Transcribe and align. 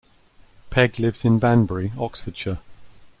Pegg 0.71 0.97
lives 0.97 1.23
in 1.25 1.37
Banbury, 1.37 1.91
Oxfordshire. 1.95 2.57